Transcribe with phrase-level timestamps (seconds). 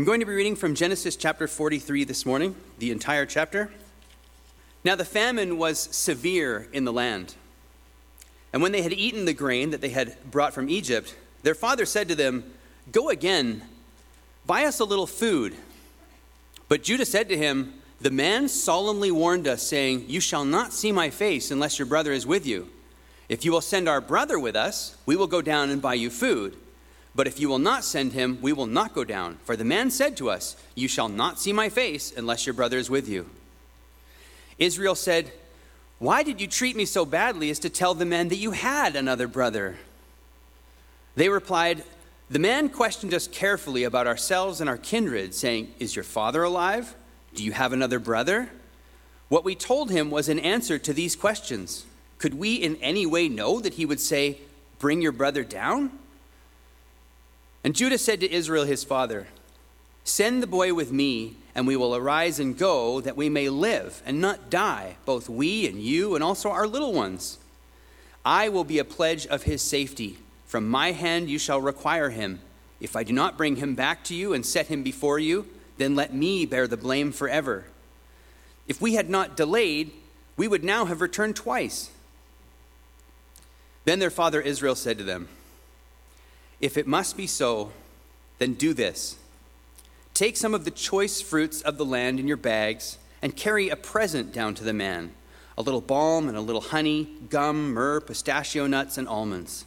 [0.00, 3.70] I'm going to be reading from Genesis chapter 43 this morning, the entire chapter.
[4.82, 7.34] Now, the famine was severe in the land.
[8.50, 11.84] And when they had eaten the grain that they had brought from Egypt, their father
[11.84, 12.50] said to them,
[12.90, 13.60] Go again,
[14.46, 15.54] buy us a little food.
[16.66, 20.92] But Judah said to him, The man solemnly warned us, saying, You shall not see
[20.92, 22.70] my face unless your brother is with you.
[23.28, 26.08] If you will send our brother with us, we will go down and buy you
[26.08, 26.56] food.
[27.20, 29.36] But if you will not send him, we will not go down.
[29.44, 32.78] For the man said to us, You shall not see my face unless your brother
[32.78, 33.28] is with you.
[34.58, 35.30] Israel said,
[35.98, 38.96] Why did you treat me so badly as to tell the men that you had
[38.96, 39.76] another brother?
[41.14, 41.84] They replied,
[42.30, 46.94] The man questioned us carefully about ourselves and our kindred, saying, Is your father alive?
[47.34, 48.48] Do you have another brother?
[49.28, 51.84] What we told him was an answer to these questions.
[52.16, 54.38] Could we in any way know that he would say,
[54.78, 55.98] Bring your brother down?
[57.62, 59.28] And Judah said to Israel his father,
[60.04, 64.02] Send the boy with me, and we will arise and go, that we may live
[64.06, 67.38] and not die, both we and you, and also our little ones.
[68.24, 70.18] I will be a pledge of his safety.
[70.46, 72.40] From my hand you shall require him.
[72.80, 75.94] If I do not bring him back to you and set him before you, then
[75.94, 77.66] let me bear the blame forever.
[78.66, 79.90] If we had not delayed,
[80.36, 81.90] we would now have returned twice.
[83.84, 85.28] Then their father Israel said to them,
[86.60, 87.72] if it must be so,
[88.38, 89.16] then do this
[90.14, 93.76] take some of the choice fruits of the land in your bags and carry a
[93.76, 95.12] present down to the man
[95.58, 99.66] a little balm and a little honey, gum, myrrh, pistachio nuts, and almonds.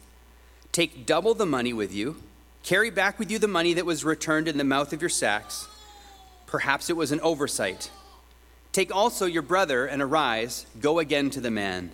[0.72, 2.16] Take double the money with you.
[2.64, 5.68] Carry back with you the money that was returned in the mouth of your sacks.
[6.46, 7.90] Perhaps it was an oversight.
[8.72, 11.92] Take also your brother and arise, go again to the man.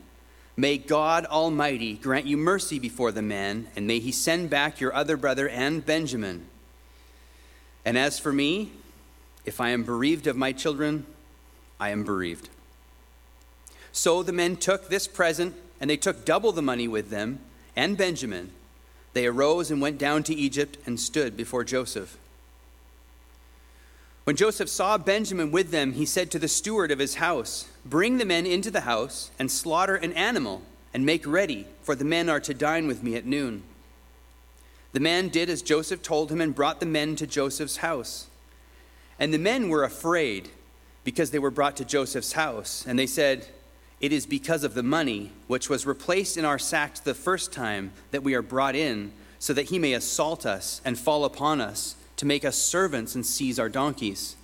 [0.61, 4.94] May God Almighty grant you mercy before the man, and may he send back your
[4.94, 6.48] other brother and Benjamin.
[7.83, 8.70] And as for me,
[9.47, 11.06] if I am bereaved of my children,
[11.81, 12.50] I am bereaved.
[13.91, 17.41] So the men took this present, and they took double the money with them,
[17.75, 18.50] and Benjamin.
[19.15, 22.19] They arose and went down to Egypt and stood before Joseph.
[24.25, 28.18] When Joseph saw Benjamin with them, he said to the steward of his house, Bring
[28.18, 32.28] the men into the house and slaughter an animal and make ready, for the men
[32.28, 33.62] are to dine with me at noon.
[34.92, 38.26] The man did as Joseph told him and brought the men to Joseph's house.
[39.18, 40.48] And the men were afraid
[41.04, 42.84] because they were brought to Joseph's house.
[42.86, 43.46] And they said,
[44.00, 47.92] It is because of the money which was replaced in our sacks the first time
[48.10, 51.94] that we are brought in, so that he may assault us and fall upon us
[52.16, 54.36] to make us servants and seize our donkeys.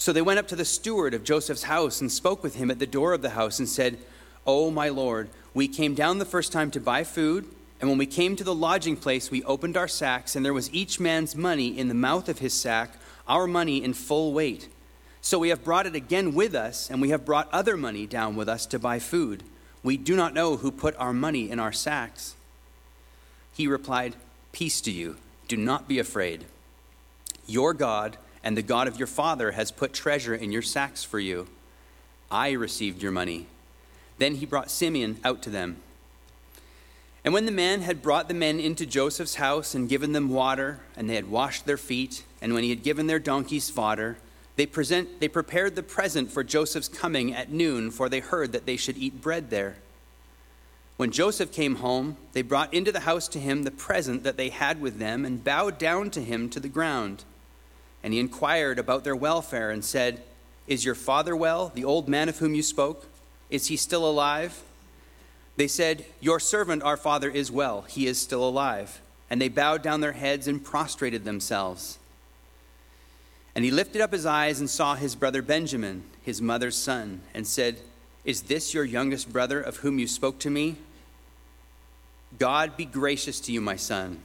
[0.00, 2.78] So they went up to the steward of Joseph's house and spoke with him at
[2.78, 3.98] the door of the house and said,
[4.46, 7.44] Oh, my Lord, we came down the first time to buy food,
[7.78, 10.72] and when we came to the lodging place, we opened our sacks, and there was
[10.72, 12.94] each man's money in the mouth of his sack,
[13.28, 14.70] our money in full weight.
[15.20, 18.36] So we have brought it again with us, and we have brought other money down
[18.36, 19.42] with us to buy food.
[19.82, 22.34] We do not know who put our money in our sacks.
[23.52, 24.16] He replied,
[24.52, 25.18] Peace to you.
[25.46, 26.46] Do not be afraid.
[27.46, 31.18] Your God and the God of your father has put treasure in your sacks for
[31.18, 31.46] you.
[32.30, 33.46] I received your money.
[34.18, 35.78] Then he brought Simeon out to them.
[37.24, 40.80] And when the man had brought the men into Joseph's house and given them water,
[40.96, 44.16] and they had washed their feet, and when he had given their donkeys fodder,
[44.56, 48.66] they, present, they prepared the present for Joseph's coming at noon, for they heard that
[48.66, 49.76] they should eat bread there.
[50.96, 54.50] When Joseph came home, they brought into the house to him the present that they
[54.50, 57.24] had with them, and bowed down to him to the ground.
[58.02, 60.22] And he inquired about their welfare and said,
[60.66, 63.06] Is your father well, the old man of whom you spoke?
[63.50, 64.62] Is he still alive?
[65.56, 67.82] They said, Your servant, our father, is well.
[67.82, 69.00] He is still alive.
[69.28, 71.98] And they bowed down their heads and prostrated themselves.
[73.54, 77.46] And he lifted up his eyes and saw his brother Benjamin, his mother's son, and
[77.46, 77.78] said,
[78.24, 80.76] Is this your youngest brother of whom you spoke to me?
[82.38, 84.20] God be gracious to you, my son.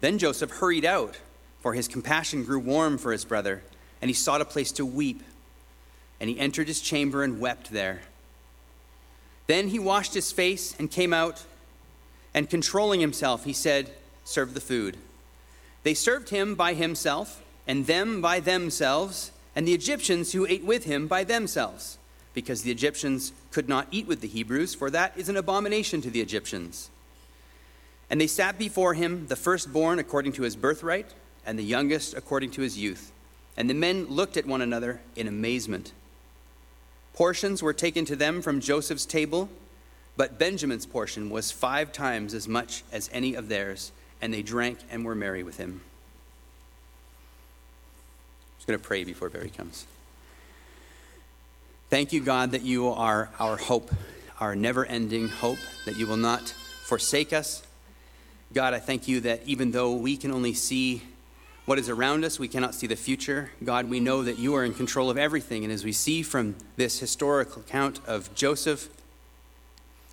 [0.00, 1.18] Then Joseph hurried out
[1.60, 3.62] for his compassion grew warm for his brother,
[4.00, 5.22] and he sought a place to weep.
[6.20, 8.00] And he entered his chamber and wept there.
[9.46, 11.44] Then he washed his face and came out,
[12.34, 13.90] and controlling himself, he said,
[14.24, 14.96] Serve the food.
[15.82, 20.84] They served him by himself, and them by themselves, and the Egyptians who ate with
[20.84, 21.98] him by themselves,
[22.34, 26.10] because the Egyptians could not eat with the Hebrews, for that is an abomination to
[26.10, 26.90] the Egyptians.
[28.10, 31.06] And they sat before him, the firstborn according to his birthright
[31.48, 33.10] and the youngest according to his youth.
[33.56, 35.92] And the men looked at one another in amazement.
[37.14, 39.48] Portions were taken to them from Joseph's table,
[40.14, 44.78] but Benjamin's portion was five times as much as any of theirs, and they drank
[44.90, 45.80] and were merry with him.
[48.44, 49.86] I'm Just going to pray before Barry comes.
[51.88, 53.90] Thank you, God, that you are our hope,
[54.38, 56.50] our never ending hope, that you will not
[56.84, 57.62] forsake us.
[58.52, 61.02] God, I thank you that even though we can only see
[61.68, 63.50] what is around us, we cannot see the future.
[63.62, 65.64] God, we know that you are in control of everything.
[65.64, 68.88] And as we see from this historical account of Joseph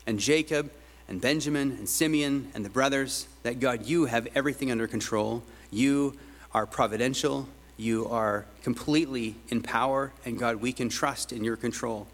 [0.06, 0.70] and Jacob
[1.08, 5.44] and Benjamin and Simeon and the brothers, that God, you have everything under control.
[5.72, 6.18] You
[6.54, 7.48] are providential.
[7.78, 10.12] You are completely in power.
[10.26, 12.06] And God, we can trust in your control.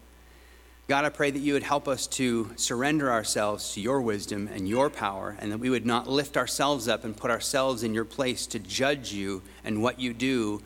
[0.88, 4.68] God, I pray that you would help us to surrender ourselves to your wisdom and
[4.68, 8.04] your power, and that we would not lift ourselves up and put ourselves in your
[8.04, 10.60] place to judge you and what you do,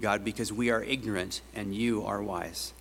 [0.00, 2.72] God, because we are ignorant and you are wise.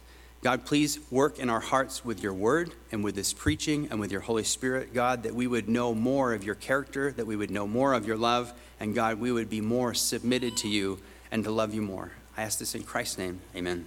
[0.41, 4.11] God, please work in our hearts with your word and with this preaching and with
[4.11, 7.51] your Holy Spirit, God, that we would know more of your character, that we would
[7.51, 10.99] know more of your love, and God, we would be more submitted to you
[11.29, 12.13] and to love you more.
[12.35, 13.41] I ask this in Christ's name.
[13.55, 13.85] Amen.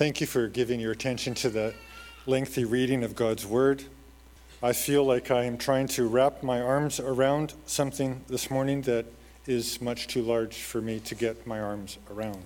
[0.00, 1.74] Thank you for giving your attention to the
[2.24, 3.84] lengthy reading of God's Word.
[4.62, 9.04] I feel like I am trying to wrap my arms around something this morning that
[9.46, 12.42] is much too large for me to get my arms around.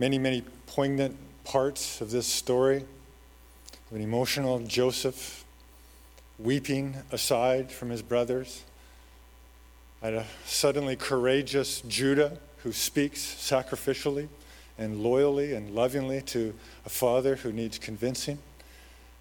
[0.00, 2.78] Many, many poignant parts of this story
[3.88, 5.44] of an emotional Joseph
[6.40, 8.64] weeping aside from his brothers,
[10.02, 14.26] and a suddenly courageous Judah who speaks sacrificially
[14.78, 16.54] and loyally and lovingly to
[16.84, 18.38] a father who needs convincing.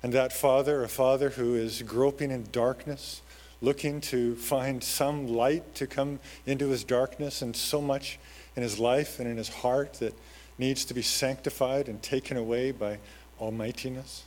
[0.02, 3.22] And that father, a father who is groping in darkness,
[3.62, 8.20] looking to find some light to come into his darkness, and so much
[8.56, 10.14] in his life and in his heart that
[10.58, 13.00] needs to be sanctified and taken away by
[13.40, 14.24] almightiness.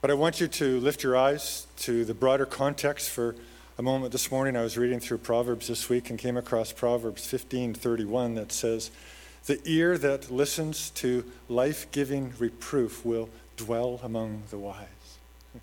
[0.00, 3.34] But I want you to lift your eyes to the broader context for
[3.80, 4.58] a moment this morning.
[4.58, 8.90] I was reading through Proverbs this week and came across Proverbs 15:31 that says,
[9.46, 14.86] "The ear that listens to life-giving reproof will dwell among the wise."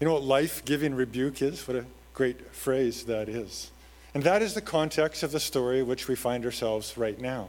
[0.00, 1.66] You know what life-giving rebuke is?
[1.66, 3.70] What a great phrase that is.
[4.12, 7.48] And that is the context of the story which we find ourselves right now.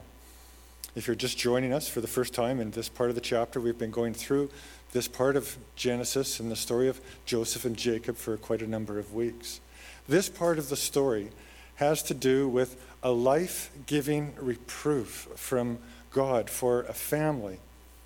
[0.96, 3.60] If you're just joining us for the first time in this part of the chapter,
[3.60, 4.50] we've been going through
[4.94, 8.98] this part of Genesis and the story of Joseph and Jacob for quite a number
[8.98, 9.60] of weeks.
[10.08, 11.32] This part of the story
[11.76, 15.80] has to do with a life giving reproof from
[16.12, 17.60] God for a family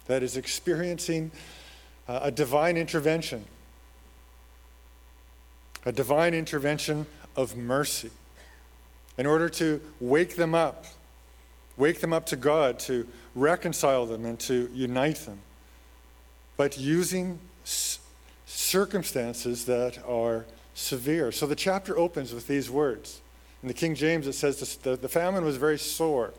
[0.07, 1.29] that is experiencing
[2.07, 3.45] uh, a divine intervention,
[5.85, 7.05] a divine intervention
[7.35, 8.09] of mercy
[9.19, 10.85] in order to wake them up,
[11.79, 15.39] wake them up to God, to reconcile them and to unite them,
[16.57, 17.39] but using
[18.45, 20.45] circumstances that are
[20.75, 21.31] severe.
[21.31, 23.21] So the chapter opens with these words.
[23.63, 26.33] In the King James, it says the, the famine was very sore.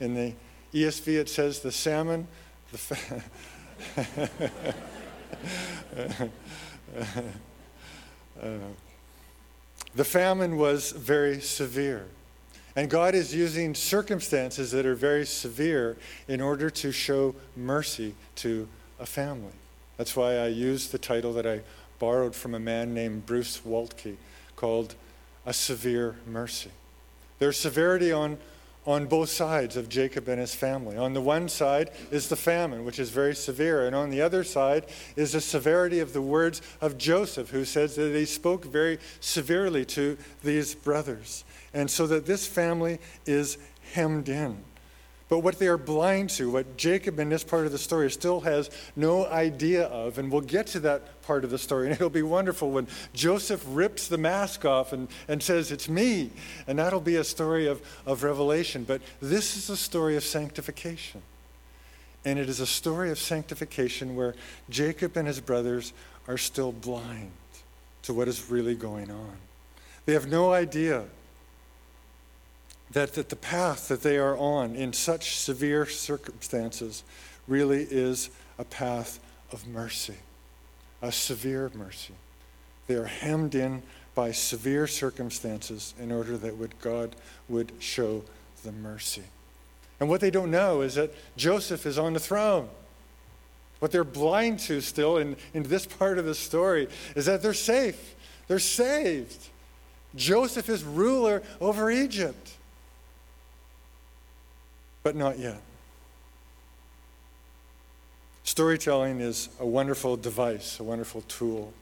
[0.00, 0.34] In the
[0.74, 2.26] ESV, it says the salmon,
[2.72, 3.22] the, fa-
[8.42, 8.48] uh,
[9.94, 12.06] the famine was very severe.
[12.76, 15.96] And God is using circumstances that are very severe
[16.28, 18.68] in order to show mercy to
[19.00, 19.52] a family.
[19.96, 21.62] That's why I used the title that I
[21.98, 24.16] borrowed from a man named Bruce Waltke
[24.56, 24.94] called
[25.46, 26.70] A Severe Mercy.
[27.38, 28.36] There's severity on,
[28.86, 30.96] on both sides of Jacob and his family.
[30.96, 34.44] On the one side is the famine, which is very severe, and on the other
[34.44, 38.98] side is the severity of the words of Joseph, who says that he spoke very
[39.20, 41.44] severely to these brothers.
[41.74, 43.58] And so that this family is
[43.92, 44.64] hemmed in.
[45.28, 48.40] But what they are blind to, what Jacob in this part of the story still
[48.42, 52.08] has no idea of, and we'll get to that part of the story, and it'll
[52.08, 56.30] be wonderful when Joseph rips the mask off and, and says, It's me.
[56.68, 58.84] And that'll be a story of, of revelation.
[58.84, 61.22] But this is a story of sanctification.
[62.24, 64.34] And it is a story of sanctification where
[64.70, 65.92] Jacob and his brothers
[66.28, 67.32] are still blind
[68.02, 69.36] to what is really going on.
[70.06, 71.04] They have no idea
[72.92, 77.02] that, that the path that they are on in such severe circumstances
[77.46, 79.18] really is a path
[79.52, 80.16] of mercy,
[81.02, 82.14] a severe mercy.
[82.86, 83.82] They are hemmed in
[84.14, 87.16] by severe circumstances in order that would God
[87.48, 88.22] would show
[88.64, 89.24] the mercy.
[90.00, 92.68] And what they don't know is that Joseph is on the throne.
[93.78, 97.54] What they're blind to still in, in this part of the story is that they're
[97.54, 98.14] safe.
[98.48, 99.48] They're saved.
[100.14, 102.55] Joseph is ruler over Egypt
[105.06, 105.60] but not yet.
[108.42, 111.72] Storytelling is a wonderful device, a wonderful tool.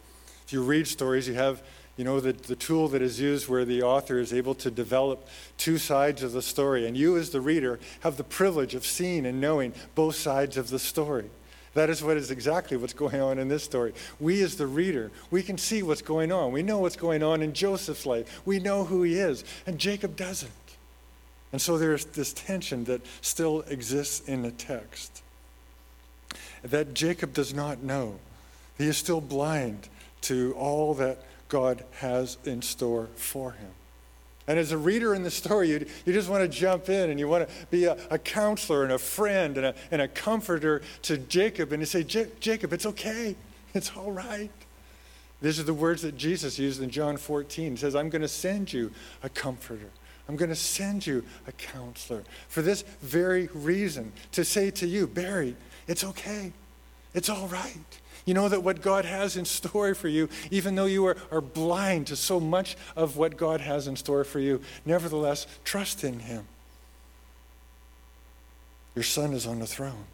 [0.45, 1.63] If you read stories, you have,
[1.97, 5.27] you know, the, the tool that is used where the author is able to develop
[5.57, 6.87] two sides of the story.
[6.87, 10.69] And you, as the reader, have the privilege of seeing and knowing both sides of
[10.69, 11.31] the story.
[11.73, 13.95] That is what is exactly what's going on in this story.
[14.21, 16.53] We, as the reader, we can see what's going on.
[16.53, 18.43] We know what's going on in Joseph's life.
[18.45, 20.53] We know who he is, and Jacob doesn't.
[21.55, 25.23] And so there's this tension that still exists in the text
[26.65, 28.19] that Jacob does not know.
[28.77, 29.89] He is still blind
[30.23, 33.71] to all that God has in store for him.
[34.49, 37.21] And as a reader in the story, you, you just want to jump in and
[37.21, 40.83] you want to be a, a counselor and a friend and a, and a comforter
[41.03, 43.37] to Jacob and you say, Jacob, it's okay.
[43.75, 44.51] It's all right.
[45.41, 47.71] These are the words that Jesus used in John 14.
[47.73, 48.91] He says, I'm going to send you
[49.23, 49.91] a comforter.
[50.29, 55.07] I'm going to send you a counselor for this very reason to say to you,
[55.07, 56.53] Barry, it's okay.
[57.13, 58.01] It's all right.
[58.25, 61.43] You know that what God has in store for you, even though you are, are
[61.43, 66.21] blind to so much of what God has in store for you, nevertheless, trust in
[66.21, 66.47] Him.
[68.95, 70.07] Your son is on the throne.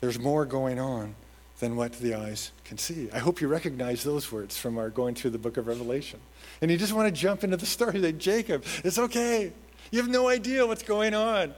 [0.00, 1.14] There's more going on
[1.62, 3.08] than what the eyes can see.
[3.12, 6.18] I hope you recognize those words from our going through the book of Revelation.
[6.60, 9.52] And you just want to jump into the story that Jacob, it's okay.
[9.92, 11.54] You have no idea what's going on.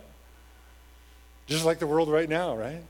[1.47, 2.83] Just like the world right now, right?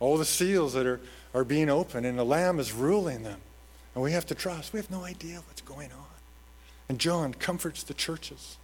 [0.00, 1.00] All the seals that are,
[1.34, 3.38] are being opened, and the Lamb is ruling them.
[3.94, 4.72] And we have to trust.
[4.72, 6.16] We have no idea what's going on.
[6.88, 8.56] And John comforts the churches,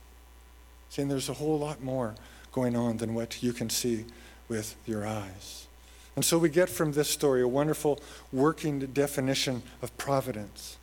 [0.89, 2.17] saying there's a whole lot more
[2.51, 4.07] going on than what you can see
[4.49, 5.69] with your eyes.
[6.15, 8.01] And so we get from this story a wonderful
[8.33, 10.77] working definition of providence.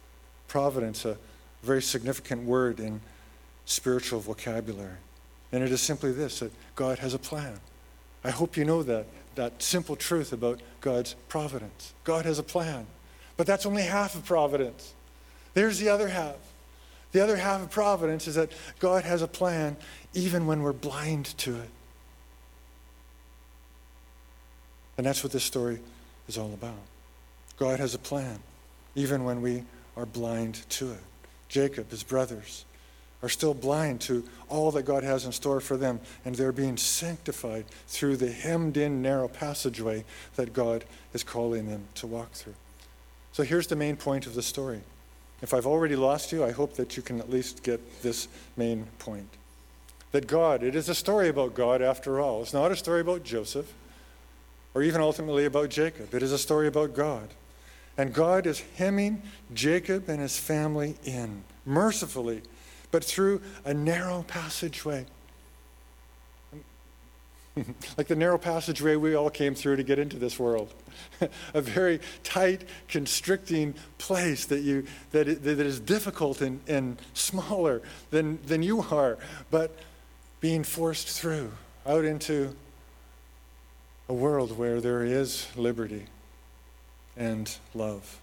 [0.48, 1.18] Providence, a
[1.62, 3.02] very significant word in
[3.66, 4.98] spiritual vocabulary.
[5.52, 7.60] And it is simply this that God has a plan.
[8.24, 9.06] I hope you know that
[9.36, 11.94] that simple truth about God's providence.
[12.04, 12.86] God has a plan.
[13.38, 14.94] But that's only half of providence.
[15.54, 16.36] There's the other half.
[17.14, 19.78] The other half of providence is that God has a plan
[20.14, 21.70] even when we're blind to it.
[25.00, 25.80] And that's what this story
[26.28, 26.76] is all about.
[27.56, 28.40] God has a plan
[28.96, 29.64] even when we
[29.96, 31.00] are blind to it.
[31.48, 32.66] Jacob, his brothers,
[33.24, 36.76] are still blind to all that God has in store for them, and they're being
[36.76, 40.04] sanctified through the hemmed in narrow passageway
[40.36, 42.56] that God is calling them to walk through.
[43.32, 44.82] So here's the main point of the story.
[45.42, 48.28] If I've already lost you, I hope that you can at least get this
[48.58, 49.30] main point.
[50.12, 52.42] That God, it is a story about God after all.
[52.42, 53.74] It's not a story about Joseph
[54.74, 56.14] or even ultimately about Jacob.
[56.14, 57.30] It is a story about God.
[57.98, 59.22] And God is hemming
[59.54, 62.42] Jacob and his family in mercifully
[62.92, 65.06] but through a narrow passageway.
[67.98, 70.74] like the narrow passageway we all came through to get into this world.
[71.54, 78.40] a very tight, constricting place that, you, that, that is difficult and, and smaller than,
[78.46, 79.18] than you are,
[79.52, 79.76] but
[80.40, 81.52] being forced through
[81.86, 82.56] out into
[84.10, 86.08] a world where there is liberty
[87.16, 88.20] and love.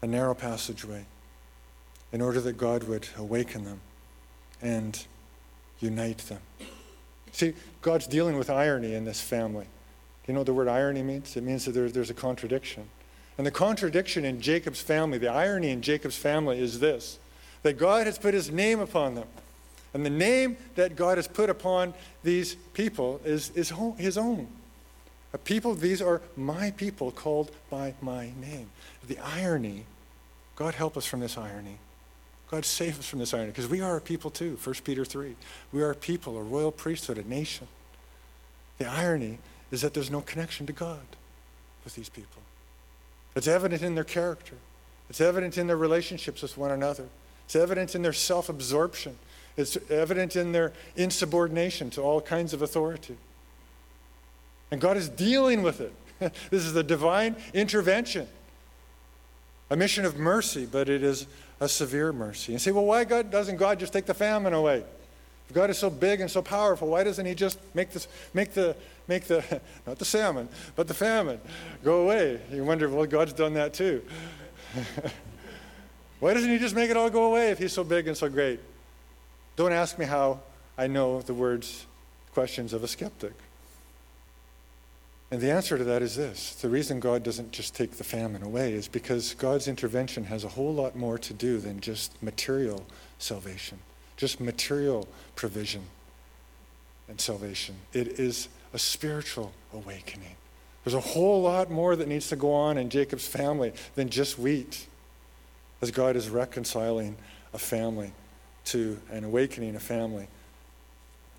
[0.00, 1.04] A narrow passageway
[2.10, 3.80] in order that God would awaken them
[4.62, 5.06] and
[5.80, 6.40] unite them.
[7.32, 7.52] See,
[7.82, 9.64] God's dealing with irony in this family.
[9.64, 11.36] Do you know what the word irony means?
[11.36, 12.88] It means that there, there's a contradiction.
[13.36, 17.18] And the contradiction in Jacob's family, the irony in Jacob's family is this
[17.62, 19.26] that God has put his name upon them.
[19.94, 24.48] And the name that God has put upon these people is, is his own.
[25.32, 28.70] A people, these are my people called by my name.
[29.06, 29.84] The irony,
[30.56, 31.78] God help us from this irony,
[32.50, 35.34] God save us from this irony, because we are a people too, 1 Peter 3.
[35.72, 37.68] We are a people, a royal priesthood, a nation.
[38.78, 39.38] The irony
[39.70, 41.04] is that there's no connection to God
[41.84, 42.42] with these people.
[43.34, 44.56] It's evident in their character.
[45.10, 47.08] It's evident in their relationships with one another.
[47.46, 49.18] It's evident in their self absorption.
[49.56, 53.16] It's evident in their insubordination to all kinds of authority.
[54.70, 55.92] And God is dealing with it.
[56.50, 58.26] this is a divine intervention,
[59.70, 61.26] a mission of mercy, but it is
[61.60, 62.52] a severe mercy.
[62.52, 64.82] And say, well, why God, doesn't God just take the famine away?
[65.48, 68.54] If God is so big and so powerful, why doesn't He just make this, make
[68.54, 68.74] the,
[69.06, 69.44] make the,
[69.86, 71.40] not the salmon, but the famine
[71.84, 72.40] go away?
[72.50, 74.02] You wonder, well, God's done that too.
[76.20, 78.28] why doesn't He just make it all go away if He's so big and so
[78.28, 78.58] great?
[79.56, 80.40] Don't ask me how
[80.76, 81.86] I know the words,
[82.32, 83.32] questions of a skeptic.
[85.30, 88.42] And the answer to that is this the reason God doesn't just take the famine
[88.42, 92.84] away is because God's intervention has a whole lot more to do than just material
[93.18, 93.78] salvation,
[94.16, 95.82] just material provision
[97.08, 97.76] and salvation.
[97.92, 100.36] It is a spiritual awakening.
[100.84, 104.38] There's a whole lot more that needs to go on in Jacob's family than just
[104.38, 104.86] wheat,
[105.80, 107.16] as God is reconciling
[107.52, 108.12] a family
[108.66, 110.28] to and awakening a family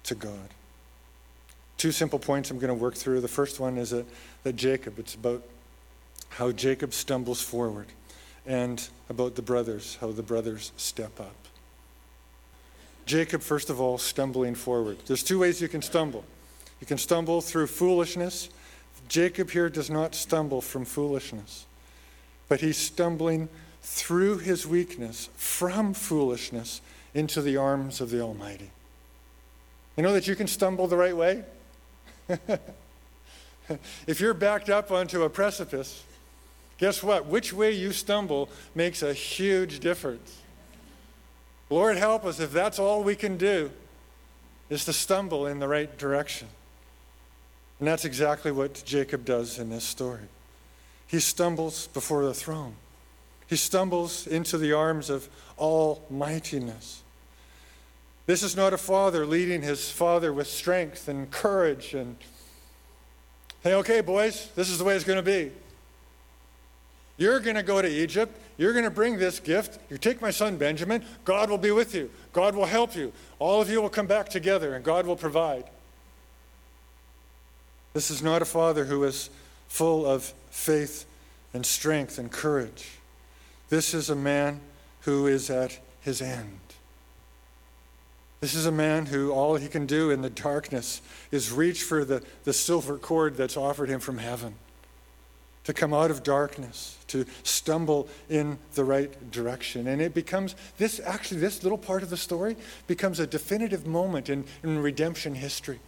[0.04, 0.50] to God.
[1.78, 3.22] Two simple points I'm going to work through.
[3.22, 4.06] The first one is that,
[4.44, 5.44] that Jacob, it's about
[6.30, 7.88] how Jacob stumbles forward,
[8.46, 11.36] and about the brothers, how the brothers step up.
[13.06, 14.98] Jacob, first of all, stumbling forward.
[15.06, 16.24] There's two ways you can stumble.
[16.82, 18.50] You can stumble through foolishness.
[19.08, 21.66] Jacob here does not stumble from foolishness,
[22.50, 23.48] but he's stumbling
[23.82, 26.82] through his weakness from foolishness
[27.16, 28.70] into the arms of the Almighty.
[29.98, 31.44] You know that you can stumble the right way?
[34.06, 36.04] if you're backed up onto a precipice,
[36.78, 37.26] guess what?
[37.26, 40.42] Which way you stumble makes a huge difference.
[41.70, 43.72] Lord, help us if that's all we can do
[44.70, 46.50] is to stumble in the right direction.
[47.80, 50.28] And that's exactly what Jacob does in this story.
[51.08, 52.76] He stumbles before the throne,
[53.48, 57.04] he stumbles into the arms of almightiness.
[58.26, 62.16] This is not a father leading his father with strength and courage and,
[63.62, 65.52] hey, okay, boys, this is the way it's going to be.
[67.18, 68.38] You're going to go to Egypt.
[68.58, 69.80] You're going to bring this gift.
[69.90, 71.06] You take my son Benjamin.
[71.24, 72.10] God will be with you.
[72.34, 73.14] God will help you.
[73.40, 75.66] All of you will come back together, and God will provide.
[77.94, 79.30] This is not a father who is
[79.68, 81.06] full of faith
[81.54, 82.92] and strength and courage.
[83.70, 84.60] This is a man
[85.02, 86.60] who is at his end.
[88.46, 92.06] This is a man who all he can do in the darkness is reach for
[92.06, 94.54] the, the silver cord that's offered him from heaven
[95.64, 99.88] to come out of darkness, to stumble in the right direction.
[99.88, 104.30] And it becomes this actually, this little part of the story becomes a definitive moment
[104.30, 105.80] in, in redemption history.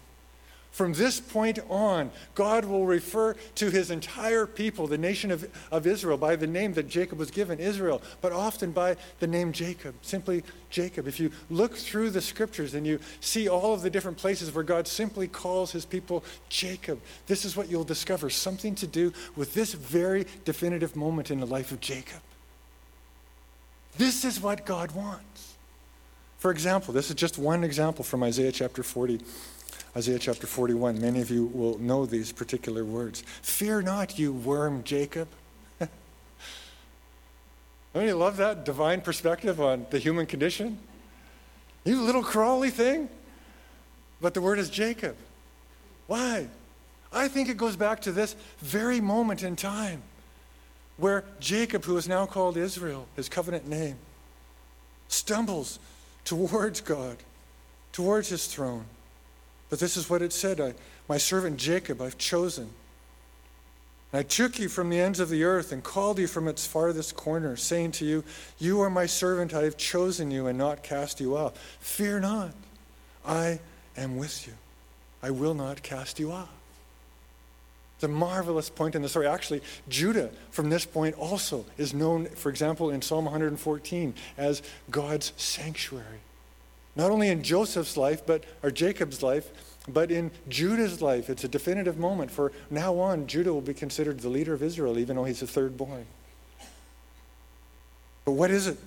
[0.77, 5.87] From this point on, God will refer to his entire people, the nation of, of
[5.87, 9.95] Israel, by the name that Jacob was given, Israel, but often by the name Jacob,
[10.03, 11.07] simply Jacob.
[11.07, 14.63] If you look through the scriptures and you see all of the different places where
[14.63, 19.55] God simply calls his people Jacob, this is what you'll discover something to do with
[19.55, 22.21] this very definitive moment in the life of Jacob.
[23.97, 25.55] This is what God wants.
[26.37, 29.21] For example, this is just one example from Isaiah chapter 40.
[29.97, 31.01] Isaiah chapter 41.
[31.01, 33.23] Many of you will know these particular words.
[33.41, 35.27] Fear not, you worm Jacob.
[35.79, 35.89] Don't
[38.05, 40.77] you love that divine perspective on the human condition?
[41.83, 43.09] You little crawly thing.
[44.21, 45.15] But the word is Jacob.
[46.05, 46.47] Why?
[47.11, 50.03] I think it goes back to this very moment in time
[50.97, 53.97] where Jacob, who is now called Israel, his covenant name,
[55.07, 55.79] stumbles
[56.23, 57.17] towards God,
[57.91, 58.85] towards his throne.
[59.69, 60.73] But this is what it said I,
[61.07, 62.69] My servant Jacob I've chosen.
[64.13, 67.15] I took you from the ends of the earth and called you from its farthest
[67.17, 68.23] corner, saying to you,
[68.57, 71.57] You are my servant, I have chosen you and not cast you off.
[71.81, 72.53] Fear not,
[73.25, 73.59] I
[73.97, 74.53] am with you.
[75.21, 76.49] I will not cast you off.
[77.95, 79.27] It's a marvelous point in the story.
[79.27, 85.33] Actually, Judah, from this point, also is known, for example, in Psalm 114 as God's
[85.35, 86.19] sanctuary
[86.97, 89.49] not only in Joseph's life, but or Jacob's life,
[89.87, 91.29] but in Judah's life.
[91.29, 92.31] It's a definitive moment.
[92.31, 95.47] For now on, Judah will be considered the leader of Israel, even though he's the
[95.47, 96.07] third born.
[98.25, 98.77] But what is it?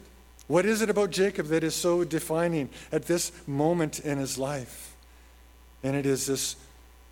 [0.49, 4.97] What is it about Jacob that is so defining at this moment in his life?
[5.85, 6.57] And it is this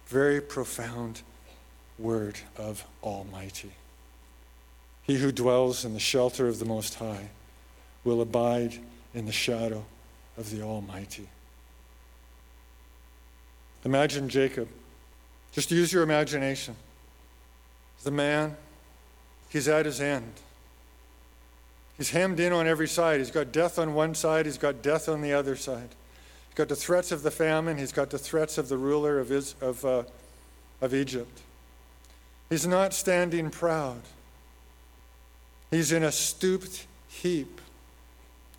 [0.09, 1.23] very profound
[1.97, 3.71] word of Almighty.
[5.05, 7.29] He who dwells in the shelter of the Most High
[8.03, 8.79] will abide
[9.15, 9.85] in the shadow
[10.39, 11.29] of the Almighty.
[13.85, 14.69] Imagine Jacob.
[15.53, 16.77] Just use your imagination.
[18.05, 18.57] The man,
[19.49, 20.33] he's at his end.
[21.97, 23.19] He's hemmed in on every side.
[23.19, 25.89] He's got death on one side, he's got death on the other side.
[26.49, 29.29] He's got the threats of the famine, he's got the threats of the ruler of,
[29.29, 30.05] his, of, uh,
[30.81, 31.41] of Egypt.
[32.49, 34.03] He's not standing proud,
[35.73, 37.61] he's in a stooped heap.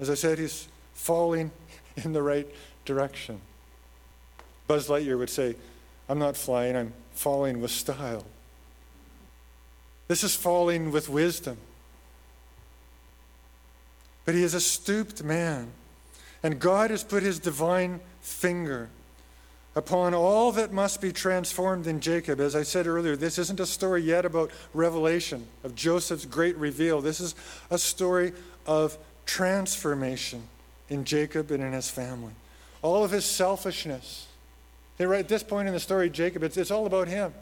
[0.02, 1.52] As I said, he's falling
[2.06, 2.48] in the right
[2.86, 3.42] direction.
[4.68, 5.56] Buzz Lightyear would say,
[6.08, 8.26] I'm not flying, I'm falling with style.
[10.08, 11.58] This is falling with wisdom.
[14.26, 15.72] But he is a stooped man,
[16.44, 18.90] and God has put his divine finger
[19.76, 22.40] upon all that must be transformed in Jacob.
[22.40, 27.02] As I said earlier, this isn't a story yet about revelation, of Joseph's great reveal.
[27.02, 27.34] This is
[27.72, 28.34] a story
[28.66, 30.44] of transformation
[30.90, 32.34] in Jacob and in his family.
[32.82, 34.28] All of his selfishness,
[35.08, 37.34] Right at this point in the story, Jacob, it's, it's all about him.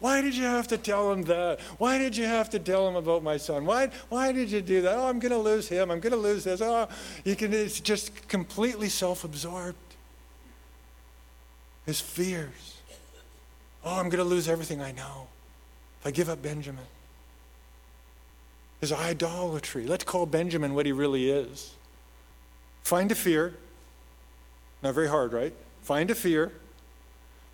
[0.00, 1.60] Why did you have to tell him that?
[1.78, 3.64] Why did you have to tell him about my son?
[3.64, 4.98] Why, why did you do that?
[4.98, 5.90] Oh, I'm going to lose him.
[5.90, 6.60] I'm going to lose this.
[6.60, 6.88] Oh,
[7.24, 9.78] you can, it's just completely self absorbed.
[11.86, 12.80] His fears.
[13.84, 15.28] Oh, I'm going to lose everything I know
[16.00, 16.84] if I give up Benjamin.
[18.80, 19.86] His idolatry.
[19.86, 21.74] Let's call Benjamin what he really is.
[22.84, 23.54] Find a fear.
[24.82, 25.52] Not very hard, right?
[25.82, 26.52] Find a fear.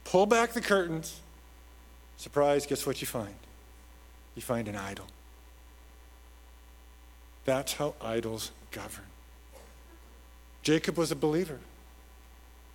[0.04, 1.20] Pull back the curtains
[2.20, 3.34] Surprise, guess what you find?
[4.34, 5.06] You find an idol.
[7.46, 9.06] That's how idols govern.
[10.62, 11.58] Jacob was a believer.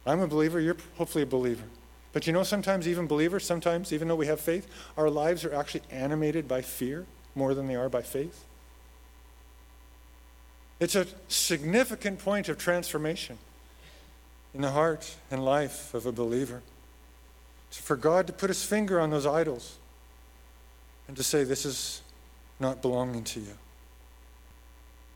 [0.03, 1.65] I'm a believer, you're hopefully a believer.
[2.11, 5.53] But you know, sometimes even believers, sometimes even though we have faith, our lives are
[5.53, 8.45] actually animated by fear more than they are by faith.
[10.79, 13.38] It's a significant point of transformation
[14.53, 16.61] in the heart and life of a believer
[17.69, 19.77] for God to put his finger on those idols
[21.07, 22.01] and to say, This is
[22.59, 23.57] not belonging to you.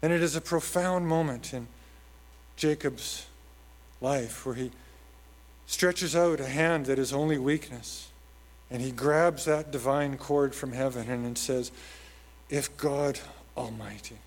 [0.01, 1.67] And it is a profound moment in
[2.55, 3.25] Jacob's
[4.01, 4.71] life where he
[5.67, 8.09] stretches out a hand that is only weakness
[8.71, 11.71] and he grabs that divine cord from heaven and says,
[12.49, 13.19] If God
[13.57, 14.17] Almighty,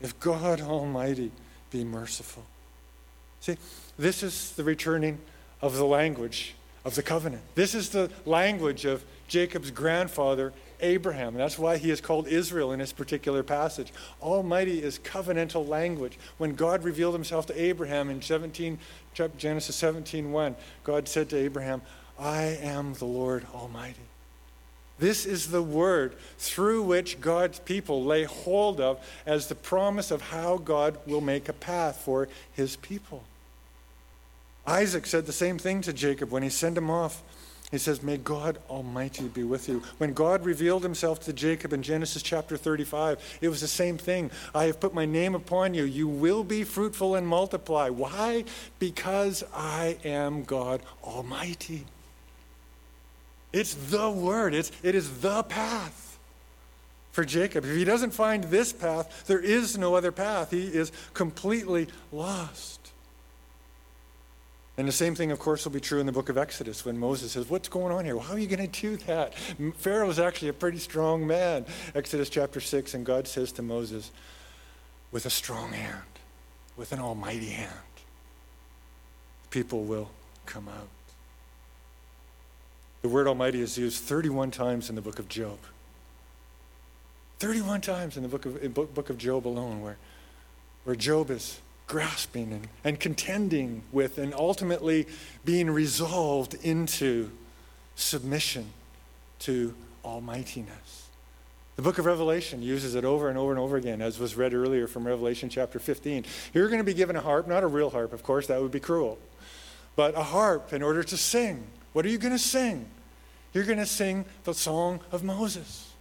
[0.00, 1.30] if God Almighty
[1.70, 2.44] be merciful.
[3.40, 3.56] See,
[3.98, 5.18] this is the returning
[5.60, 6.54] of the language
[6.84, 7.42] of the covenant.
[7.54, 11.34] This is the language of Jacob's grandfather, Abraham.
[11.34, 13.92] That's why he is called Israel in this particular passage.
[14.20, 16.18] Almighty is covenantal language.
[16.36, 18.78] When God revealed himself to Abraham in 17,
[19.38, 21.80] Genesis 17:1, God said to Abraham,
[22.18, 24.00] I am the Lord Almighty.
[24.98, 30.22] This is the word through which God's people lay hold of as the promise of
[30.22, 33.24] how God will make a path for his people.
[34.66, 37.22] Isaac said the same thing to Jacob when he sent him off.
[37.70, 39.82] He says, May God Almighty be with you.
[39.98, 44.30] When God revealed himself to Jacob in Genesis chapter 35, it was the same thing.
[44.54, 45.82] I have put my name upon you.
[45.82, 47.88] You will be fruitful and multiply.
[47.88, 48.44] Why?
[48.78, 51.84] Because I am God Almighty.
[53.54, 56.18] It's the word, it's, it is the path
[57.12, 57.64] for Jacob.
[57.64, 60.50] If he doesn't find this path, there is no other path.
[60.50, 62.80] He is completely lost.
[64.76, 66.98] And the same thing, of course, will be true in the book of Exodus when
[66.98, 68.18] Moses says, What's going on here?
[68.18, 69.34] How are you going to do that?
[69.76, 71.64] Pharaoh is actually a pretty strong man.
[71.94, 74.10] Exodus chapter 6, and God says to Moses,
[75.12, 76.02] With a strong hand,
[76.76, 77.70] with an almighty hand,
[79.50, 80.10] people will
[80.44, 80.88] come out.
[83.04, 85.58] The word almighty is used 31 times in the book of Job.
[87.38, 89.98] 31 times in the book of, book of Job alone, where,
[90.84, 95.06] where Job is grasping and, and contending with and ultimately
[95.44, 97.30] being resolved into
[97.94, 98.70] submission
[99.40, 101.08] to almightiness.
[101.76, 104.54] The book of Revelation uses it over and over and over again, as was read
[104.54, 106.24] earlier from Revelation chapter 15.
[106.54, 108.72] You're going to be given a harp, not a real harp, of course, that would
[108.72, 109.18] be cruel,
[109.94, 111.66] but a harp in order to sing.
[111.94, 112.86] What are you going to sing?
[113.54, 115.92] You're going to sing the song of Moses,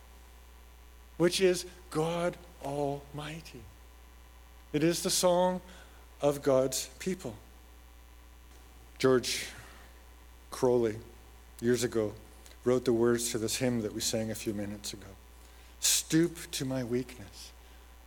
[1.18, 3.62] which is God Almighty.
[4.74, 5.62] It is the song
[6.20, 7.36] of God's people.
[8.98, 9.46] George
[10.52, 10.96] Croly,
[11.62, 12.14] years ago,
[12.66, 15.08] wrote the words to this hymn that we sang a few minutes ago
[15.80, 17.52] Stoop to my weakness,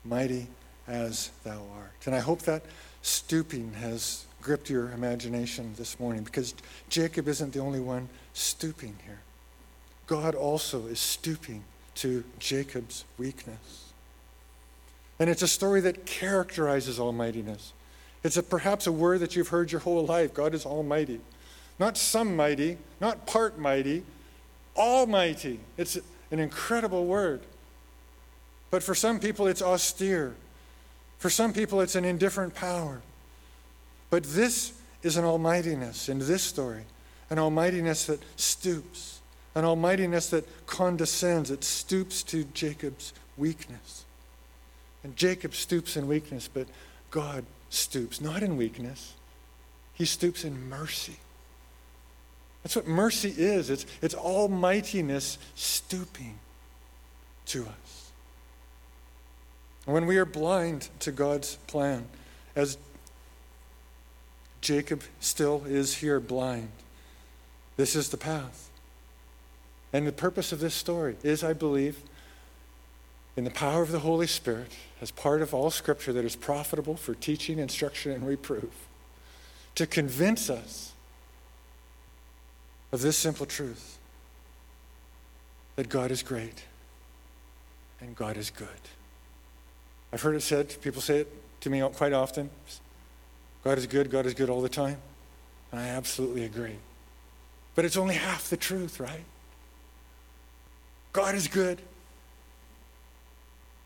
[0.04, 0.48] mighty
[0.88, 1.92] as thou art.
[2.04, 2.64] And I hope that
[3.02, 6.54] stooping has gripped your imagination this morning because
[6.88, 9.18] Jacob isn't the only one stooping here.
[10.06, 11.64] God also is stooping
[11.96, 13.92] to Jacob's weakness.
[15.18, 17.72] And it's a story that characterizes almightiness.
[18.22, 21.18] It's a, perhaps a word that you've heard your whole life God is almighty.
[21.80, 24.04] Not some mighty, not part mighty,
[24.76, 25.58] almighty.
[25.76, 25.98] It's
[26.30, 27.40] an incredible word.
[28.70, 30.36] But for some people, it's austere.
[31.18, 33.02] For some people, it's an indifferent power.
[34.10, 36.84] But this is an almightiness in this story,
[37.30, 39.20] an almightiness that stoops,
[39.54, 44.04] an almightiness that condescends, it stoops to Jacob's weakness.
[45.02, 46.66] And Jacob stoops in weakness, but
[47.10, 49.14] God stoops, not in weakness.
[49.94, 51.16] He stoops in mercy.
[52.62, 56.38] That's what mercy is it's, it's almightiness stooping
[57.46, 58.10] to us.
[59.84, 62.06] When we are blind to God's plan,
[62.56, 62.76] as
[64.66, 66.72] Jacob still is here blind,
[67.76, 68.68] this is the path.
[69.92, 72.00] And the purpose of this story is, I believe,
[73.36, 76.96] in the power of the Holy Spirit, as part of all Scripture that is profitable
[76.96, 78.88] for teaching, instruction, and reproof,
[79.76, 80.94] to convince us
[82.90, 83.98] of this simple truth
[85.76, 86.64] that God is great
[88.00, 88.66] and God is good.
[90.12, 92.50] I've heard it said, people say it to me quite often
[93.66, 94.98] God is good, God is good all the time.
[95.72, 96.76] And I absolutely agree.
[97.74, 99.24] But it's only half the truth, right?
[101.12, 101.82] God is good.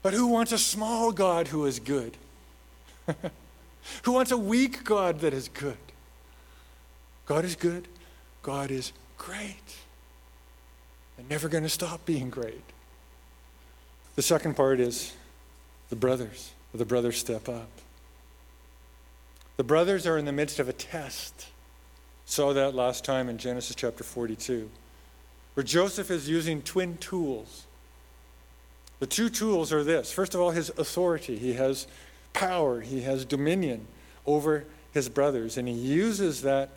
[0.03, 2.19] But who wants a small God who is good?
[4.03, 5.79] who wants a weak God that is good?
[7.25, 7.89] God is good.
[8.43, 9.79] God is great.
[11.17, 12.65] And never going to stop being great.
[14.15, 15.15] The second part is
[15.89, 16.53] the brothers.
[16.75, 17.71] The brothers step up.
[19.61, 21.49] The brothers are in the midst of a test.
[22.25, 24.71] Saw that last time in Genesis chapter 42,
[25.53, 27.67] where Joseph is using twin tools.
[29.01, 31.37] The two tools are this first of all, his authority.
[31.37, 31.87] He has
[32.33, 33.87] power, he has dominion
[34.25, 36.71] over his brothers, and he uses that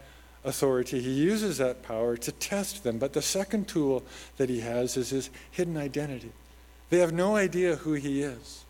[0.43, 2.97] authority, he uses that power to test them.
[2.97, 4.03] But the second tool
[4.35, 6.33] that he has is his hidden identity.
[6.89, 8.62] They have no idea who he is.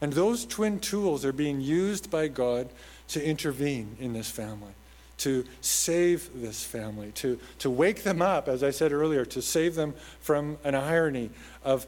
[0.00, 2.68] And those twin tools are being used by God
[3.08, 4.72] to intervene in this family,
[5.18, 9.74] to save this family, to, to wake them up, as I said earlier, to save
[9.74, 11.30] them from an irony
[11.64, 11.86] of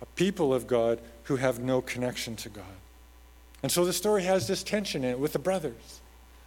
[0.00, 2.64] a people of God who have no connection to God.
[3.62, 6.00] And so the story has this tension in it with the brothers.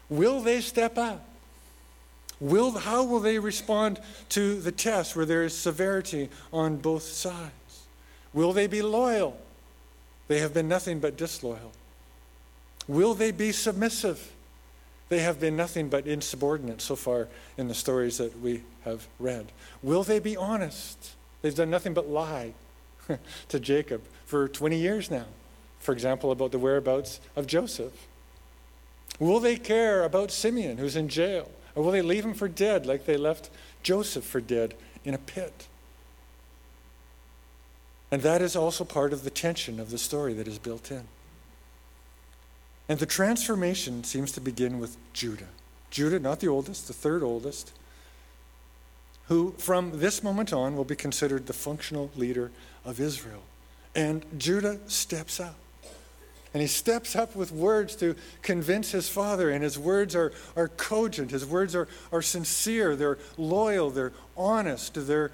[0.09, 1.27] Will they step up?
[2.39, 3.99] Will, how will they respond
[4.29, 7.85] to the test where there is severity on both sides?
[8.33, 9.37] Will they be loyal?
[10.27, 11.71] They have been nothing but disloyal.
[12.87, 14.31] Will they be submissive?
[15.09, 19.51] They have been nothing but insubordinate so far in the stories that we have read.
[19.81, 21.11] Will they be honest?
[21.41, 22.53] They've done nothing but lie
[23.49, 25.25] to Jacob for 20 years now.
[25.79, 27.93] For example, about the whereabouts of Joseph.
[29.19, 31.51] Will they care about Simeon, who's in jail?
[31.75, 33.49] Or will they leave him for dead like they left
[33.83, 35.67] Joseph for dead in a pit?
[38.13, 41.05] And that is also part of the tension of the story that is built in.
[42.87, 45.47] And the transformation seems to begin with Judah.
[45.89, 47.71] Judah, not the oldest, the third oldest,
[49.29, 52.51] who from this moment on will be considered the functional leader
[52.85, 53.41] of Israel.
[53.95, 55.55] And Judah steps up.
[56.53, 60.67] And he steps up with words to convince his father, and his words are, are
[60.67, 61.31] cogent.
[61.31, 65.31] His words are, are sincere, they're loyal, they're honest, they're,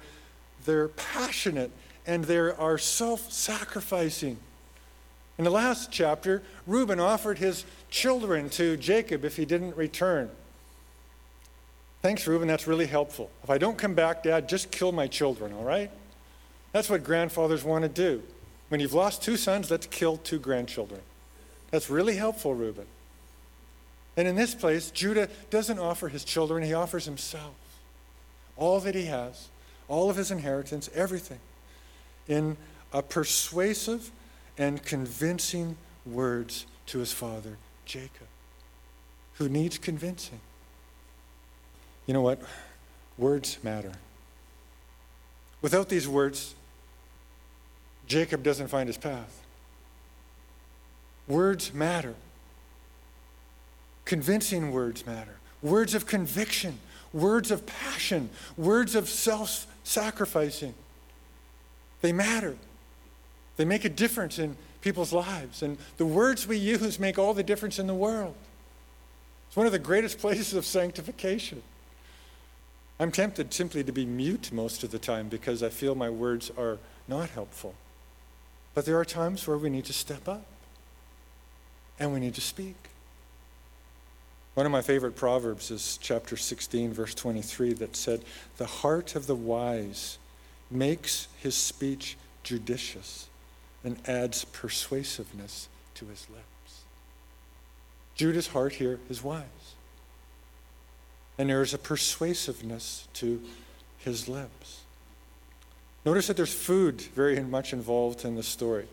[0.64, 1.72] they're passionate,
[2.06, 4.38] and they are self sacrificing.
[5.38, 10.30] In the last chapter, Reuben offered his children to Jacob if he didn't return.
[12.02, 13.30] Thanks, Reuben, that's really helpful.
[13.42, 15.90] If I don't come back, Dad, just kill my children, all right?
[16.72, 18.22] That's what grandfathers want to do.
[18.68, 21.00] When you've lost two sons, let's kill two grandchildren.
[21.70, 22.86] That's really helpful, Reuben.
[24.16, 27.54] And in this place, Judah doesn't offer his children, he offers himself.
[28.56, 29.48] All that he has,
[29.88, 31.38] all of his inheritance, everything
[32.30, 32.56] in
[32.92, 34.10] a persuasive
[34.56, 38.28] and convincing words to his father, Jacob,
[39.34, 40.40] who needs convincing.
[42.06, 42.40] You know what?
[43.18, 43.92] Words matter.
[45.60, 46.54] Without these words,
[48.06, 49.42] Jacob doesn't find his path.
[51.28, 52.14] Words matter.
[54.04, 55.36] Convincing words matter.
[55.62, 56.78] Words of conviction,
[57.12, 60.74] words of passion, words of self sacrificing.
[62.00, 62.56] They matter.
[63.56, 65.62] They make a difference in people's lives.
[65.62, 68.34] And the words we use make all the difference in the world.
[69.48, 71.62] It's one of the greatest places of sanctification.
[72.98, 76.50] I'm tempted simply to be mute most of the time because I feel my words
[76.56, 77.74] are not helpful.
[78.74, 80.46] But there are times where we need to step up
[81.98, 82.76] and we need to speak.
[84.54, 88.22] One of my favorite proverbs is chapter 16, verse 23, that said,
[88.58, 90.18] The heart of the wise
[90.70, 93.28] makes his speech judicious
[93.84, 96.82] and adds persuasiveness to his lips.
[98.14, 99.44] Judah's heart here is wise.
[101.38, 103.42] And there is a persuasiveness to
[103.98, 104.80] his lips.
[106.04, 108.86] Notice that there's food very much involved in the story.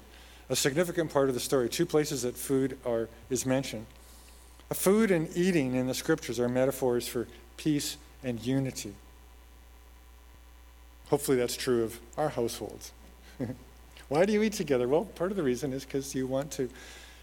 [0.50, 3.86] A significant part of the story, two places that food are, is mentioned.
[4.74, 8.94] Food and eating in the scriptures are metaphors for peace and unity.
[11.10, 12.92] Hopefully, that's true of our households.
[14.10, 14.88] why do you eat together?
[14.88, 16.70] Well, part of the reason is because you want to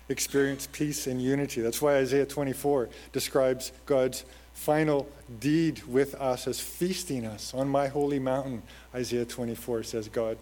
[0.09, 1.61] experience peace and unity.
[1.61, 5.09] That's why Isaiah 24 describes God's final
[5.41, 7.53] deed with us as feasting us.
[7.55, 8.63] On my holy mountain,
[8.95, 10.39] Isaiah 24 says, God,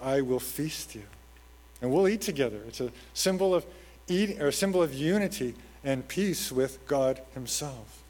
[0.00, 1.02] I will feast you.
[1.80, 2.60] And we'll eat together.
[2.66, 3.66] It's a symbol of
[4.08, 8.02] eating or a symbol of unity and peace with God Himself.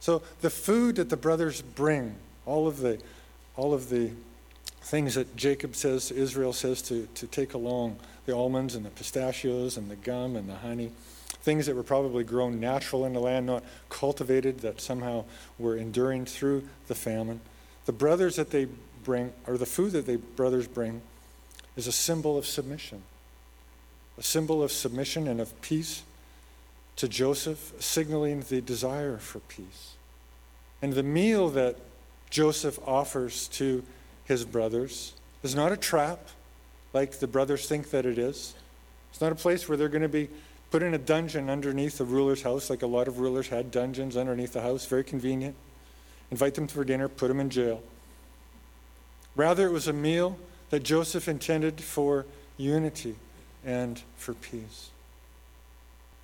[0.00, 2.98] So the food that the brothers bring, all of the,
[3.56, 4.10] all of the
[4.82, 9.76] things that Jacob says, Israel says to, to take along, the almonds and the pistachios
[9.76, 10.90] and the gum and the honey,
[11.42, 15.24] things that were probably grown natural in the land, not cultivated, that somehow
[15.58, 17.40] were enduring through the famine.
[17.86, 18.66] The brothers that they
[19.04, 21.02] bring, or the food that the brothers bring,
[21.76, 23.02] is a symbol of submission.
[24.16, 26.02] A symbol of submission and of peace
[26.96, 29.94] to Joseph, signaling the desire for peace.
[30.80, 31.76] And the meal that
[32.34, 33.84] Joseph offers to
[34.24, 35.12] his brothers
[35.44, 36.18] is not a trap
[36.92, 38.54] like the brothers think that it is.
[39.12, 40.28] It's not a place where they're going to be
[40.72, 44.16] put in a dungeon underneath the ruler's house, like a lot of rulers had dungeons
[44.16, 45.54] underneath the house, very convenient.
[46.32, 47.80] Invite them for dinner, put them in jail.
[49.36, 50.36] Rather, it was a meal
[50.70, 53.14] that Joseph intended for unity
[53.64, 54.90] and for peace.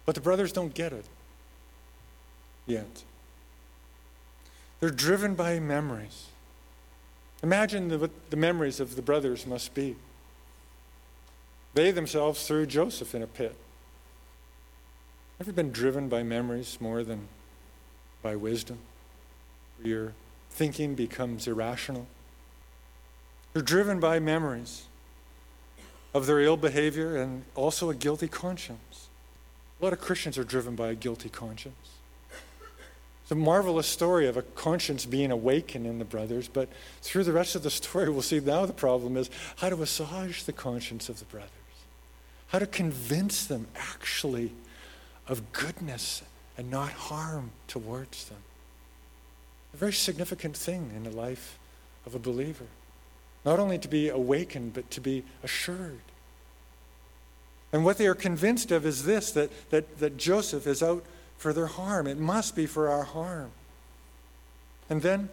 [0.06, 1.04] But the brothers don't get it
[2.66, 3.04] yet.
[4.80, 6.26] They're driven by memories.
[7.42, 9.96] Imagine the, what the memories of the brothers must be.
[11.74, 13.54] They themselves threw Joseph in a pit.
[15.40, 17.28] Ever been driven by memories more than
[18.22, 18.78] by wisdom?
[19.82, 20.14] Your
[20.50, 22.06] thinking becomes irrational.
[23.52, 24.84] They're driven by memories
[26.12, 29.08] of their ill behavior and also a guilty conscience.
[29.80, 31.99] A lot of Christians are driven by a guilty conscience.
[33.30, 36.68] A marvelous story of a conscience being awakened in the brothers, but
[37.00, 40.44] through the rest of the story, we'll see now the problem is how to assuage
[40.44, 41.50] the conscience of the brothers,
[42.48, 44.50] how to convince them actually
[45.28, 46.22] of goodness
[46.58, 48.38] and not harm towards them.
[49.74, 51.56] A very significant thing in the life
[52.04, 52.66] of a believer.
[53.44, 56.00] Not only to be awakened, but to be assured.
[57.72, 61.04] And what they are convinced of is this that, that, that Joseph is out
[61.40, 62.06] for their harm.
[62.06, 63.50] It must be for our harm.
[64.90, 65.30] And then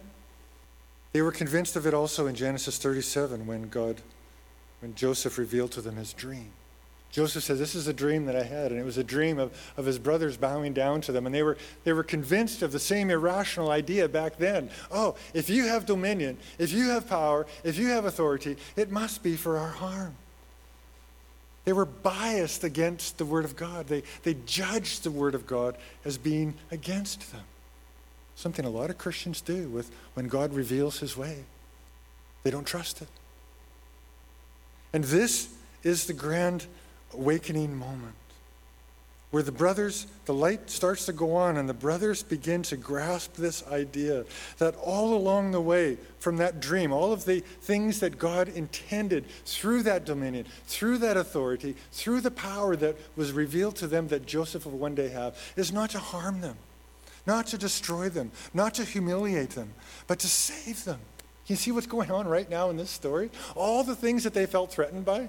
[1.12, 4.00] they were convinced of it also in Genesis 37 when God,
[4.80, 6.52] when Joseph revealed to them his dream.
[7.10, 8.70] Joseph said, This is a dream that I had.
[8.72, 11.26] And it was a dream of, of his brothers bowing down to them.
[11.26, 14.70] And they were, they were convinced of the same irrational idea back then.
[14.90, 19.22] Oh, if you have dominion, if you have power, if you have authority, it must
[19.22, 20.16] be for our harm.
[21.68, 23.88] They were biased against the Word of God.
[23.88, 27.42] They, they judged the Word of God as being against them.
[28.36, 31.44] Something a lot of Christians do with when God reveals His way.
[32.42, 33.08] They don't trust it.
[34.94, 35.50] And this
[35.82, 36.64] is the grand
[37.12, 38.14] awakening moment
[39.30, 43.34] where the brothers, the light starts to go on, and the brothers begin to grasp
[43.34, 44.24] this idea
[44.56, 49.26] that all along the way from that dream, all of the things that God intended
[49.44, 54.26] through that dominion, through that authority, through the power that was revealed to them that
[54.26, 56.56] Joseph will one day have, is not to harm them,
[57.26, 59.74] not to destroy them, not to humiliate them,
[60.06, 61.00] but to save them.
[61.46, 63.30] You see what's going on right now in this story?
[63.54, 65.28] All the things that they felt threatened by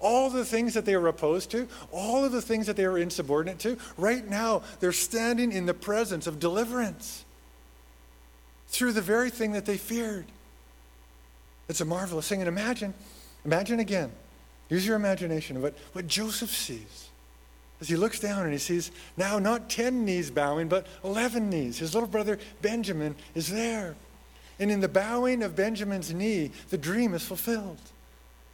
[0.00, 2.98] all the things that they were opposed to, all of the things that they were
[2.98, 7.24] insubordinate to, right now they're standing in the presence of deliverance
[8.68, 10.26] through the very thing that they feared.
[11.68, 12.40] It's a marvelous thing.
[12.40, 12.94] And imagine,
[13.44, 14.12] imagine again,
[14.68, 17.08] use your imagination of what, what Joseph sees.
[17.80, 21.78] As he looks down and he sees now not 10 knees bowing, but 11 knees.
[21.78, 23.94] His little brother Benjamin is there.
[24.58, 27.78] And in the bowing of Benjamin's knee, the dream is fulfilled.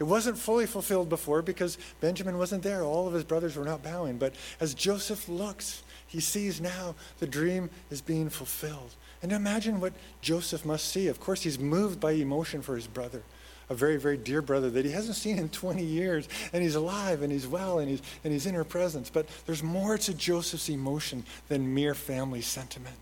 [0.01, 2.83] It wasn't fully fulfilled before because Benjamin wasn't there.
[2.83, 4.19] All of his brothers were not bowing.
[4.19, 8.95] But as Joseph looks, he sees now the dream is being fulfilled.
[9.23, 11.07] And imagine what Joseph must see.
[11.07, 13.23] Of course, he's moved by emotion for his brother,
[13.71, 16.29] a very, very dear brother that he hasn't seen in 20 years.
[16.53, 19.11] And he's alive and he's well and he's, and he's in her presence.
[19.11, 22.97] But there's more to Joseph's emotion than mere family sentiment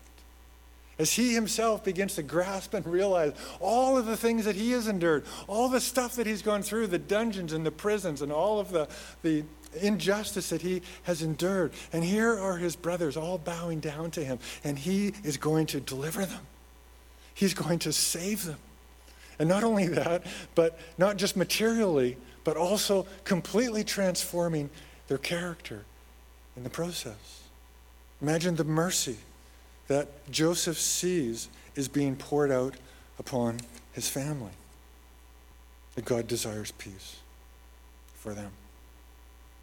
[0.99, 4.87] as he himself begins to grasp and realize all of the things that he has
[4.87, 8.59] endured, all the stuff that he's gone through, the dungeons and the prisons, and all
[8.59, 8.87] of the,
[9.23, 9.43] the
[9.81, 11.73] injustice that he has endured.
[11.91, 15.79] And here are his brothers all bowing down to him, and he is going to
[15.79, 16.45] deliver them.
[17.33, 18.59] He's going to save them.
[19.39, 24.69] And not only that, but not just materially, but also completely transforming
[25.07, 25.85] their character
[26.55, 27.41] in the process.
[28.21, 29.17] Imagine the mercy
[29.93, 32.73] that Joseph sees is being poured out
[33.19, 33.59] upon
[33.91, 34.49] his family.
[35.93, 37.17] That God desires peace
[38.15, 38.51] for them.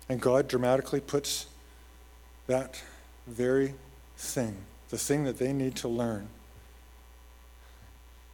[0.08, 1.46] And God dramatically puts
[2.46, 2.80] that
[3.26, 3.74] very
[4.16, 4.56] thing,
[4.90, 6.28] the thing that they need to learn,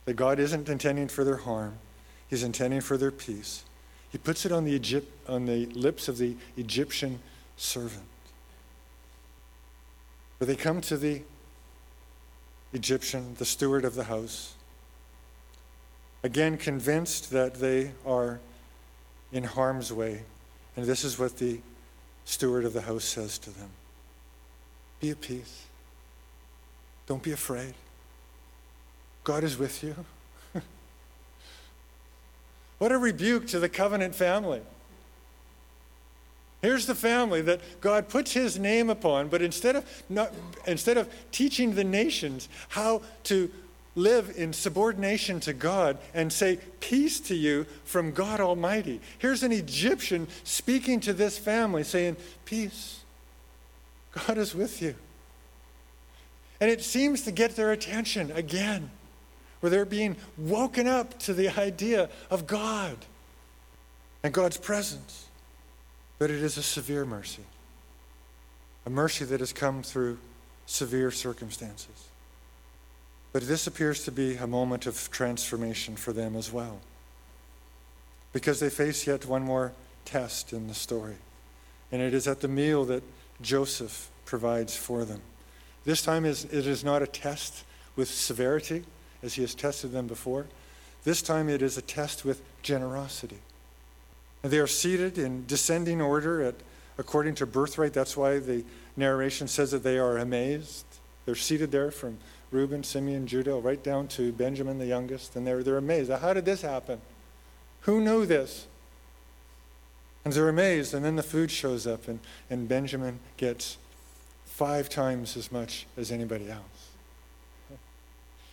[0.04, 1.78] that God isn't intending for their harm,
[2.28, 3.64] He's intending for their peace.
[4.10, 7.20] He puts it on the, Egypt, on the lips of the Egyptian
[7.56, 8.04] servant.
[10.36, 11.22] Where they come to the
[12.76, 14.54] Egyptian, the steward of the house,
[16.22, 18.38] again convinced that they are
[19.32, 20.22] in harm's way.
[20.76, 21.60] And this is what the
[22.26, 23.70] steward of the house says to them
[25.00, 25.64] Be at peace.
[27.06, 27.72] Don't be afraid.
[29.24, 29.94] God is with you.
[32.78, 34.60] what a rebuke to the covenant family.
[36.62, 40.32] Here's the family that God puts his name upon, but instead of, not,
[40.66, 43.50] instead of teaching the nations how to
[43.94, 49.00] live in subordination to God and say, Peace to you from God Almighty.
[49.18, 53.00] Here's an Egyptian speaking to this family, saying, Peace.
[54.26, 54.94] God is with you.
[56.60, 58.90] And it seems to get their attention again,
[59.60, 62.96] where they're being woken up to the idea of God
[64.22, 65.25] and God's presence.
[66.18, 67.44] But it is a severe mercy,
[68.86, 70.18] a mercy that has come through
[70.66, 72.08] severe circumstances.
[73.32, 76.78] But this appears to be a moment of transformation for them as well.
[78.32, 79.72] Because they face yet one more
[80.04, 81.16] test in the story.
[81.92, 83.02] And it is at the meal that
[83.42, 85.20] Joseph provides for them.
[85.84, 87.64] This time is, it is not a test
[87.94, 88.84] with severity,
[89.22, 90.46] as he has tested them before.
[91.04, 93.38] This time it is a test with generosity.
[94.50, 96.54] They are seated in descending order at,
[96.98, 97.92] according to birthright.
[97.92, 98.64] That's why the
[98.96, 100.84] narration says that they are amazed.
[101.24, 102.18] They're seated there from
[102.50, 106.10] Reuben, Simeon, Judah, right down to Benjamin, the youngest, and they're, they're amazed.
[106.10, 107.00] How did this happen?
[107.82, 108.66] Who knew this?
[110.24, 112.20] And they're amazed, and then the food shows up, and,
[112.50, 113.78] and Benjamin gets
[114.44, 116.90] five times as much as anybody else.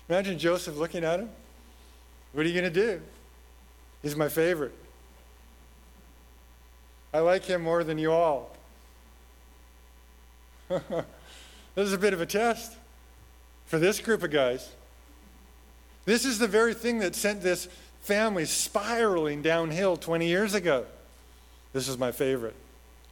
[0.09, 1.29] Imagine Joseph looking at him.
[2.33, 3.01] What are you going to do?
[4.01, 4.73] He's my favorite.
[7.13, 8.55] I like him more than you all.
[10.67, 10.81] this
[11.77, 12.75] is a bit of a test
[13.65, 14.71] for this group of guys.
[16.05, 17.67] This is the very thing that sent this
[18.01, 20.85] family spiraling downhill 20 years ago.
[21.71, 22.55] This is my favorite.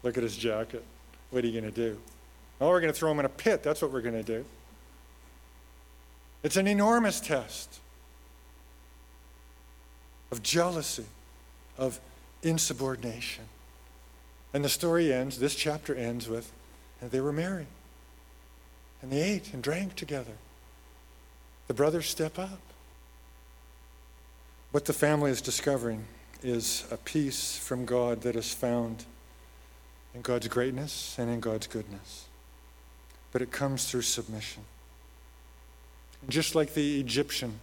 [0.04, 0.84] Look at his jacket.
[1.30, 2.00] What are you going to do?
[2.60, 3.64] Oh, we're going to throw him in a pit.
[3.64, 4.46] That's what we're going to do.
[6.44, 7.80] It's an enormous test
[10.32, 11.06] of jealousy,
[11.78, 12.00] of
[12.42, 13.46] insubordination.
[14.54, 16.52] And the story ends, this chapter ends with,
[17.00, 17.68] and they were married.
[19.02, 20.34] And they ate and drank together.
[21.68, 22.60] The brothers step up.
[24.72, 26.06] What the family is discovering
[26.44, 29.06] is a peace from God that is found
[30.14, 32.26] in God's greatness and in God's goodness.
[33.32, 34.64] But it comes through submission.
[36.22, 37.60] And Just like the Egyptian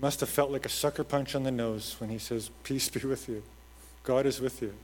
[0.00, 3.06] must have felt like a sucker punch on the nose when he says, Peace be
[3.06, 3.42] with you.
[4.04, 4.74] God is with you.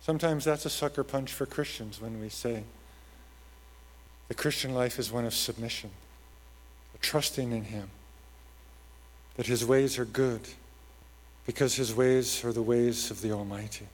[0.00, 2.64] Sometimes that's a sucker punch for Christians when we say,
[4.28, 5.90] the Christian life is one of submission
[6.94, 7.90] of trusting in Him,
[9.36, 10.40] that His ways are good
[11.46, 13.88] because His ways are the ways of the Almighty,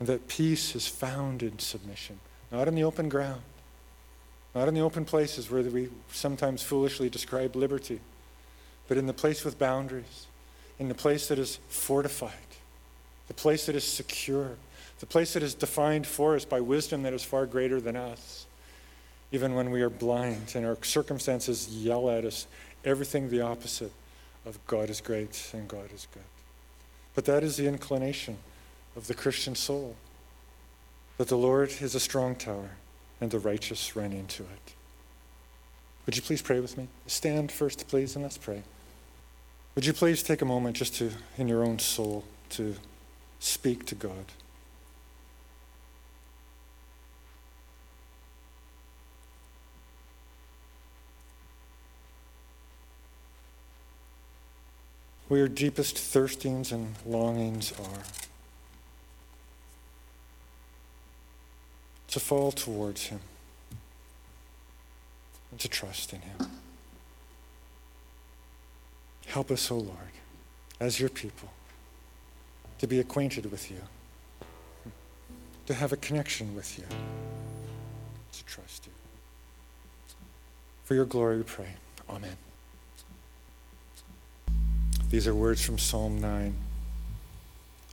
[0.00, 2.18] and that peace is found in submission,
[2.50, 3.42] not in the open ground,
[4.54, 8.00] not in the open places where we sometimes foolishly describe liberty,
[8.88, 10.26] but in the place with boundaries,
[10.78, 12.32] in the place that is fortified,
[13.28, 14.56] the place that is secure,
[15.00, 18.46] the place that is defined for us by wisdom that is far greater than us
[19.30, 22.46] even when we are blind and our circumstances yell at us
[22.84, 23.92] everything the opposite
[24.46, 26.22] of God is great and God is good.
[27.14, 28.38] But that is the inclination
[28.96, 29.96] of the Christian soul
[31.18, 32.70] that the Lord is a strong tower
[33.20, 34.72] and the righteous run into it.
[36.06, 36.88] Would you please pray with me?
[37.06, 38.62] Stand first, please, and let's pray.
[39.74, 42.76] Would you please take a moment just to, in your own soul, to
[43.38, 44.32] speak to God?
[55.28, 58.02] where your deepest thirstings and longings are.
[62.08, 63.20] To fall towards Him
[65.50, 66.50] and to trust in Him.
[69.26, 69.98] Help us, O oh Lord,
[70.80, 71.50] as your people,
[72.78, 73.80] to be acquainted with you,
[75.66, 76.84] to have a connection with you,
[78.32, 78.92] to trust you.
[80.84, 81.74] For your glory we pray.
[82.08, 82.36] Amen.
[85.10, 86.54] These are words from Psalm 9.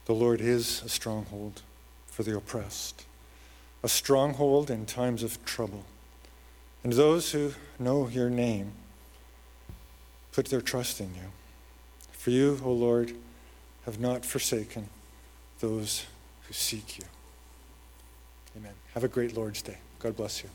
[0.05, 1.61] The Lord is a stronghold
[2.07, 3.05] for the oppressed,
[3.83, 5.83] a stronghold in times of trouble.
[6.83, 8.73] And those who know your name
[10.31, 11.31] put their trust in you.
[12.11, 13.15] For you, O Lord,
[13.85, 14.89] have not forsaken
[15.59, 16.05] those
[16.47, 17.05] who seek you.
[18.57, 18.73] Amen.
[18.93, 19.77] Have a great Lord's Day.
[19.99, 20.49] God bless you.